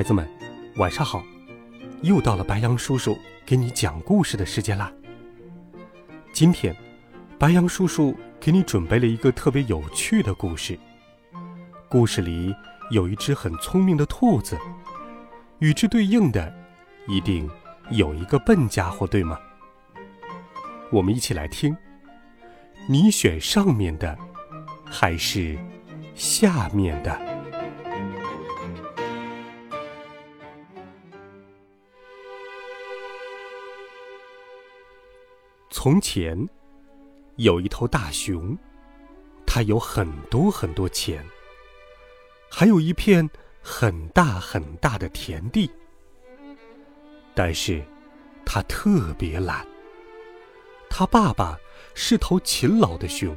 [0.00, 0.26] 孩子们，
[0.76, 1.22] 晚上好！
[2.00, 4.90] 又到了白羊叔叔给你讲故事的时间啦。
[6.32, 6.74] 今天，
[7.38, 10.80] 白羊叔叔给你准备了一个特别有趣的故事。
[11.86, 12.50] 故事里
[12.90, 14.58] 有一只很聪明的兔子，
[15.58, 16.50] 与之对应的，
[17.06, 17.46] 一定
[17.90, 19.38] 有一个笨家伙，对吗？
[20.90, 21.76] 我们一起来听。
[22.88, 24.16] 你选上面的，
[24.82, 25.58] 还是
[26.14, 27.29] 下面的？
[35.72, 36.48] 从前，
[37.36, 38.58] 有一头大熊，
[39.46, 41.24] 它有很多很多钱，
[42.50, 43.30] 还有一片
[43.62, 45.70] 很大很大的田地。
[47.34, 47.80] 但是，
[48.44, 49.64] 它特别懒。
[50.90, 51.56] 他爸爸
[51.94, 53.34] 是头勤劳的熊，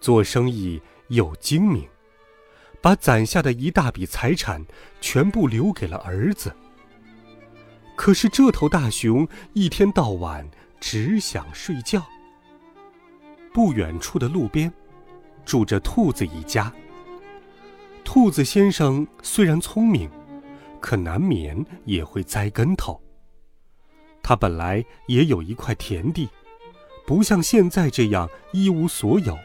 [0.00, 1.88] 做生意又精明，
[2.80, 4.66] 把攒下的一大笔财产
[5.00, 6.52] 全部留给了儿子。
[7.94, 10.44] 可是，这头大熊一天到晚。
[10.80, 12.04] 只想睡觉。
[13.52, 14.72] 不远处的路边，
[15.44, 16.72] 住着兔子一家。
[18.04, 20.10] 兔子先生虽然聪明，
[20.80, 23.00] 可难免也会栽跟头。
[24.22, 26.28] 他本来也有一块田地，
[27.06, 29.36] 不像现在这样一无所有。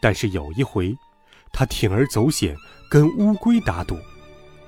[0.00, 0.96] 但是有一回，
[1.52, 2.56] 他铤而走险
[2.90, 3.96] 跟乌龟打赌，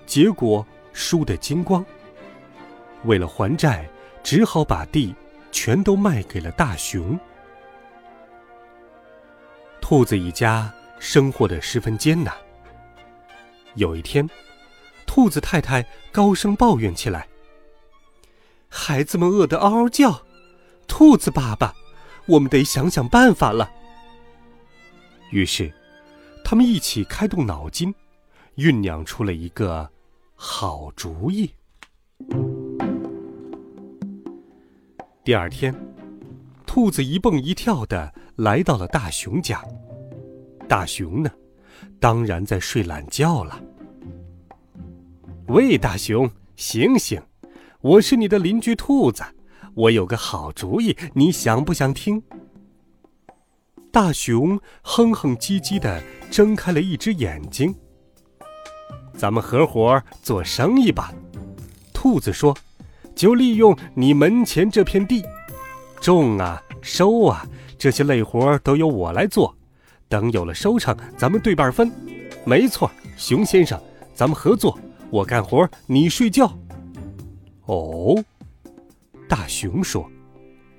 [0.06, 1.84] 结果输得精光。
[3.04, 3.88] 为了还债，
[4.22, 5.14] 只好把地。
[5.54, 7.16] 全都卖给了大熊。
[9.80, 12.34] 兔子一家生活的十分艰难。
[13.76, 14.28] 有一天，
[15.06, 17.28] 兔子太太高声抱怨起来
[18.68, 20.22] ：“孩子们饿得嗷嗷叫，
[20.88, 21.72] 兔子爸爸，
[22.26, 23.70] 我们得想想办法了。”
[25.30, 25.72] 于是，
[26.44, 27.94] 他们一起开动脑筋，
[28.56, 29.88] 酝酿出了一个
[30.34, 31.54] 好主意。
[35.24, 35.74] 第二天，
[36.66, 39.64] 兔子一蹦一跳的来到了大熊家。
[40.68, 41.30] 大熊呢，
[41.98, 43.58] 当然在睡懒觉了。
[45.46, 47.22] 喂，大熊，醒醒！
[47.80, 49.24] 我是你的邻居兔子，
[49.72, 52.22] 我有个好主意，你想不想听？
[53.90, 57.74] 大熊哼哼唧唧的睁开了一只眼睛。
[59.16, 61.14] 咱们合伙做生意吧，
[61.94, 62.54] 兔子说。
[63.14, 65.24] 就利用你门前这片地，
[66.00, 67.46] 种啊、收啊，
[67.78, 69.54] 这些累活都由我来做。
[70.08, 71.90] 等有了收成，咱们对半分。
[72.44, 73.80] 没错，熊先生，
[74.14, 74.78] 咱们合作，
[75.10, 76.52] 我干活，你睡觉。
[77.66, 78.22] 哦，
[79.28, 80.08] 大熊说：“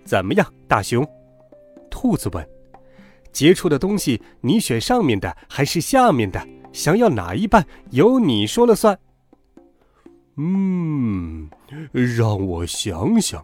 [0.05, 1.05] 怎么样，大熊？”
[1.89, 2.47] 兔子问
[3.33, 6.47] ：“结出的东西，你选上面的还是下面的？
[6.71, 8.97] 想要哪一半，由你说了算。”
[10.37, 11.49] 嗯，
[11.91, 13.43] 让我想想。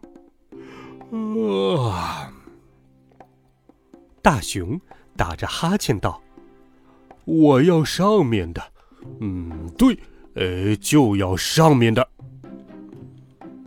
[1.12, 2.32] 啊！
[4.22, 4.80] 大熊
[5.16, 6.22] 打着哈欠道
[7.26, 8.62] ：“我要上面的。”
[9.20, 9.98] 嗯，对，
[10.36, 12.08] 呃，就要上面的。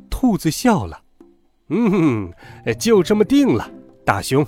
[0.09, 1.03] 兔子笑了
[1.69, 3.71] ：“嗯哼，就这么定了。”
[4.07, 4.47] 大熊。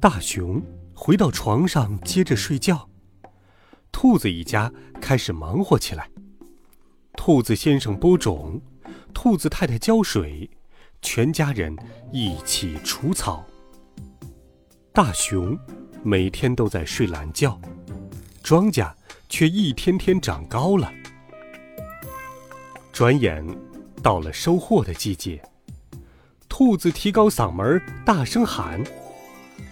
[0.00, 0.62] 大熊
[0.94, 2.88] 回到床上，接着睡觉。
[3.90, 4.70] 兔子一家
[5.00, 6.10] 开始忙活起来。
[7.16, 8.60] 兔子先生播种，
[9.14, 10.50] 兔子太太浇水，
[11.00, 11.74] 全家人
[12.12, 13.44] 一起除草。
[14.92, 15.58] 大熊
[16.02, 17.58] 每天都在睡懒觉，
[18.42, 18.92] 庄稼
[19.28, 20.92] 却一天天长高了。
[22.92, 23.44] 转眼
[24.02, 25.42] 到了收获的季节，
[26.48, 28.82] 兔子提高嗓门，大声喊：“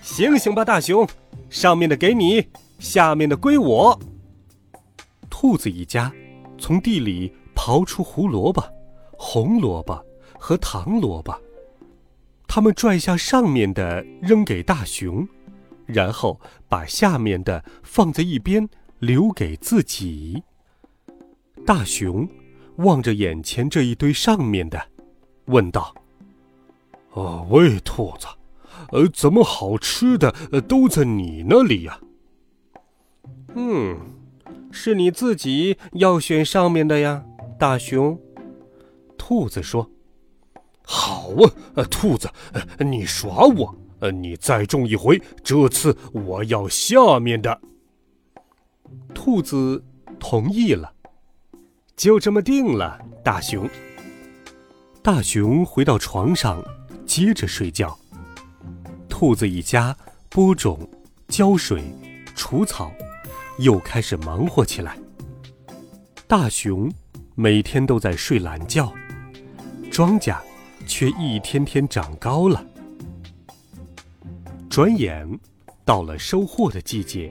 [0.03, 1.07] 醒醒吧，大熊！
[1.51, 2.49] 上面的给你，
[2.79, 4.01] 下面的归我。”
[5.29, 6.13] 兔子一家
[6.63, 7.35] 从地里。
[7.55, 8.65] 刨出胡萝卜、
[9.13, 10.03] 红萝卜
[10.39, 11.39] 和糖萝卜，
[12.49, 15.29] 他们拽下上面的扔给大熊，
[15.85, 18.67] 然后把下面的放在一边
[19.01, 20.43] 留给自己。
[21.67, 22.27] 大熊
[22.77, 24.83] 望着眼前这一堆上面的，
[25.45, 25.95] 问道
[27.13, 28.27] ：“哦，喂，兔子，
[28.93, 30.33] 呃，怎么好吃的
[30.63, 32.01] 都在你那里呀？
[33.55, 33.95] 嗯，
[34.73, 37.25] 是你自己要选上面的呀，
[37.59, 38.19] 大熊。
[39.17, 39.89] 兔子说
[40.83, 41.31] ：“好
[41.77, 42.29] 啊，兔子，
[42.79, 43.77] 你耍我，
[44.11, 47.61] 你再中一回，这次我要下面的。”
[49.15, 49.85] 兔子
[50.19, 50.93] 同意了，
[51.97, 53.69] 就这么定了，大熊。
[55.03, 56.63] 大熊回到床上，
[57.07, 57.97] 接着睡觉。
[59.09, 59.97] 兔子一家
[60.29, 60.89] 播种、
[61.29, 61.83] 浇水、
[62.35, 62.91] 除草，
[63.59, 64.99] 又开始忙活起来。
[66.27, 66.91] 大熊
[67.35, 68.93] 每天都在睡懒觉。
[69.91, 70.39] 庄稼
[70.87, 72.65] 却一天天长高了。
[74.71, 75.39] 转眼
[75.85, 77.31] 到了收获的季节，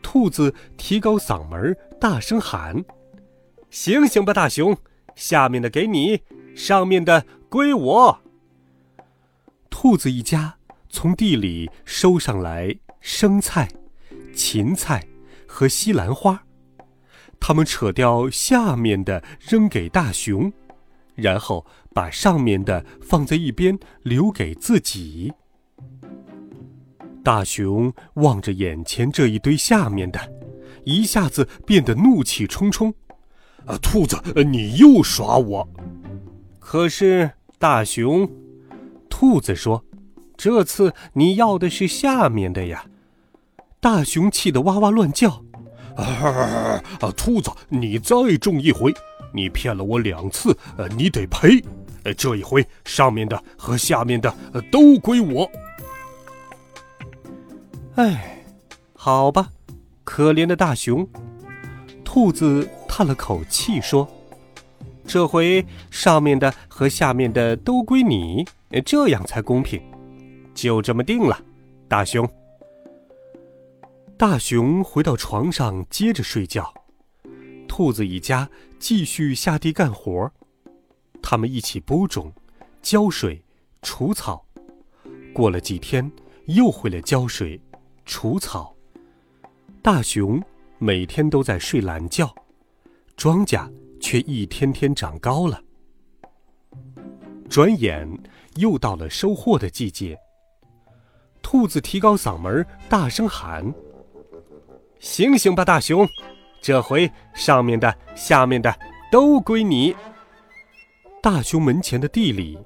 [0.00, 2.82] 兔子提高嗓门，大声喊
[3.68, 4.74] ：“醒醒吧，大熊！
[5.14, 6.22] 下面的给你，
[6.56, 8.18] 上面的归我。”
[9.68, 10.54] 兔子一家
[10.88, 13.68] 从地里收上来生菜、
[14.32, 15.06] 芹菜
[15.46, 16.44] 和西兰花，
[17.38, 20.52] 他们扯掉下面的扔给大熊。
[21.14, 25.30] 然后把上面的放在一边，留给自己。
[27.22, 30.18] 大熊望着眼前这一堆下面的，
[30.84, 32.92] 一下子变得怒气冲冲。
[33.66, 35.68] 啊，兔子，你又耍我！
[36.58, 38.28] 可是大熊，
[39.10, 39.84] 兔子说
[40.36, 42.86] ：“这次你要的是下面的呀！”
[43.82, 45.42] 大熊气得哇哇乱叫。
[45.96, 46.80] 啊，
[47.16, 48.94] 兔子，你再中一回！
[49.34, 51.60] 你骗了我两次，呃，你得赔。
[52.04, 54.32] 呃，这一回上面的和下面的
[54.70, 55.50] 都归我。
[57.96, 58.44] 哎，
[58.94, 59.48] 好吧，
[60.04, 61.04] 可怜的大熊。
[62.04, 64.08] 兔子叹了口气说
[65.06, 68.46] ：“这回上面的和下面的都归你，
[68.86, 69.82] 这样才公平。
[70.54, 71.36] 就这么定了，
[71.88, 72.28] 大熊。”
[74.22, 76.72] 大熊回到床上，接着睡觉。
[77.66, 78.48] 兔子一家
[78.78, 80.30] 继续下地干活，
[81.20, 82.32] 他们一起播种、
[82.80, 83.42] 浇水、
[83.82, 84.46] 除草。
[85.34, 86.08] 过了几天，
[86.44, 87.60] 又回来浇水、
[88.06, 88.72] 除草。
[89.82, 90.40] 大熊
[90.78, 92.32] 每天都在睡懒觉，
[93.16, 93.68] 庄稼
[94.00, 95.60] 却一天天长高了。
[97.50, 98.08] 转眼
[98.54, 100.16] 又到了收获的季节，
[101.42, 103.64] 兔子提高嗓门，大声喊
[105.02, 106.08] ：“醒醒吧，大熊！”
[106.62, 108.72] 这回上面的、下面的
[109.10, 109.94] 都归你。
[111.20, 112.56] 大熊门前的地里，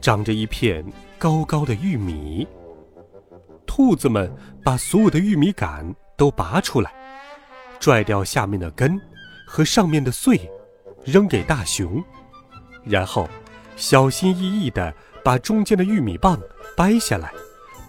[0.00, 0.84] 长着一片
[1.18, 2.46] 高高的玉米。
[3.66, 4.32] 兔子们
[4.64, 6.92] 把所有的玉米杆都拔出来，
[7.80, 8.98] 拽掉下面的根
[9.44, 10.40] 和上面的穗，
[11.04, 12.02] 扔给大熊，
[12.84, 13.28] 然后
[13.74, 14.94] 小心翼翼地
[15.24, 16.40] 把中间的玉米棒
[16.76, 17.32] 掰下来，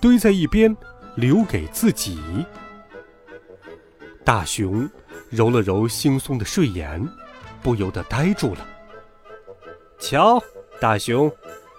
[0.01, 0.75] 堆在一边，
[1.15, 2.19] 留给自己。
[4.23, 4.89] 大熊。
[5.29, 7.01] 揉了揉惺忪的睡眼，
[7.63, 8.67] 不由得呆住了。
[9.97, 10.43] 瞧，
[10.77, 11.31] 大熊，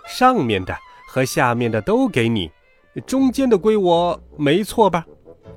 [0.09, 0.75] 上面的
[1.06, 2.50] 和下面的都给你，
[3.06, 5.05] 中间的归我，没错吧？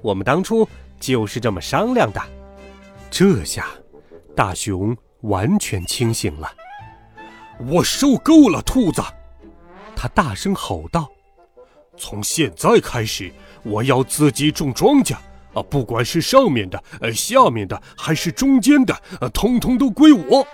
[0.02, 0.68] 我们当初
[1.00, 2.22] 就是这么商量的。
[3.10, 3.68] 这下，
[4.36, 6.52] 大熊完全清醒了。
[7.70, 9.02] 我受够了，兔子！
[9.96, 11.10] 他大声吼道
[11.96, 13.32] ：“从现在开始，
[13.64, 15.16] 我要自己种庄稼。”
[15.56, 20.46] 啊，不管是上面的、呃下面的，还是中间的，呃，通通都归我。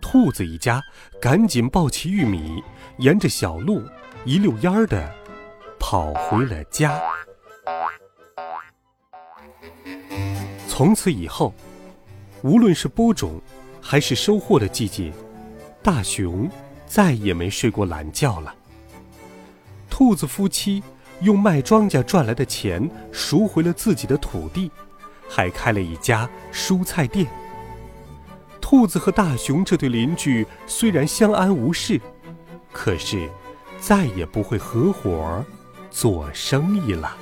[0.00, 0.82] 兔子一家
[1.20, 2.64] 赶紧抱起玉米，
[2.96, 3.82] 沿着小路
[4.24, 5.08] 一溜烟儿的
[5.78, 6.98] 跑回了家。
[10.66, 11.52] 从此以后，
[12.42, 13.38] 无论是播种
[13.82, 15.12] 还是收获的季节，
[15.82, 16.48] 大熊
[16.86, 18.54] 再也没睡过懒觉了。
[19.90, 20.82] 兔子夫妻。
[21.20, 24.70] 用卖庄稼赚来的钱赎回了自己的土地，
[25.28, 27.26] 还开了一家蔬菜店。
[28.60, 32.00] 兔子和大熊这对邻居虽然相安无事，
[32.72, 33.28] 可是
[33.80, 35.44] 再也不会合伙
[35.90, 37.16] 做生意了。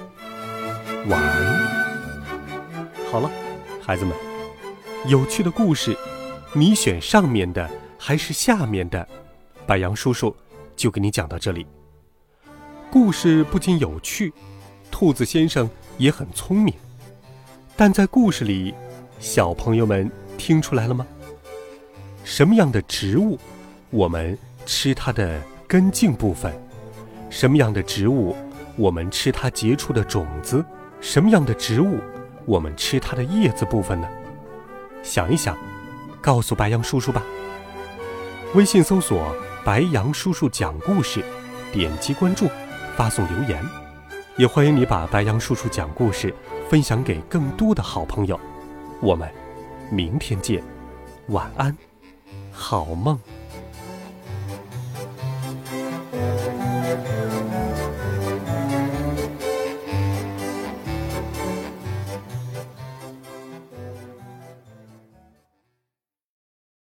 [1.06, 1.78] 晚安。
[3.10, 3.30] 好了，
[3.80, 4.14] 孩子们，
[5.06, 5.96] 有趣的故事，
[6.52, 9.08] 你选上面的还是下面的？
[9.66, 10.34] 白杨叔叔
[10.76, 11.66] 就给你讲到这里。
[12.90, 14.32] 故事不仅有趣，
[14.90, 15.68] 兔子先生
[15.98, 16.72] 也很聪明。
[17.76, 18.74] 但在故事里，
[19.20, 21.06] 小朋友们听出来了吗？
[22.24, 23.38] 什么样的植物，
[23.90, 26.50] 我们吃它的根茎部分；
[27.28, 28.34] 什么样的植物，
[28.76, 30.64] 我们吃它结出的种子；
[30.98, 31.98] 什么样的植物，
[32.46, 34.08] 我们吃它的叶子部分呢？
[35.02, 35.54] 想一想，
[36.22, 37.22] 告诉白杨叔叔吧。
[38.54, 41.22] 微信搜索“白杨叔叔讲故事”。
[41.70, 42.48] 点击关注，
[42.98, 43.64] 发送留言。
[44.36, 46.34] 也欢迎你把白杨叔叔讲故事
[46.68, 48.38] 分享给更多的好朋友。
[49.00, 49.30] 我们
[49.88, 50.60] 明天见，
[51.28, 51.76] 晚安，
[52.50, 53.16] 好梦。